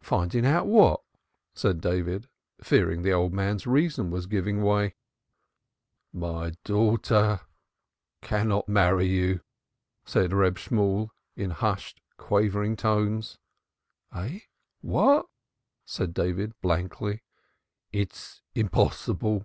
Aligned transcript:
"Finding 0.00 0.46
out 0.46 0.66
what?" 0.66 1.02
said 1.54 1.82
David, 1.82 2.30
fearing 2.62 3.02
the 3.02 3.12
old 3.12 3.34
man's 3.34 3.66
reason 3.66 4.10
was 4.10 4.24
giving 4.24 4.62
way. 4.62 4.94
"My 6.14 6.52
daughter 6.64 7.42
cannot 8.22 8.70
marry 8.70 9.04
you," 9.06 9.42
said 10.06 10.32
Reb 10.32 10.56
Shemuel 10.56 11.10
in 11.36 11.50
hushed, 11.50 12.00
quavering 12.16 12.74
tones. 12.74 13.38
"Eh? 14.14 14.38
What?" 14.80 15.26
said 15.84 16.14
David 16.14 16.58
blankly. 16.62 17.22
"It 17.92 18.12
is 18.14 18.40
impossible." 18.54 19.44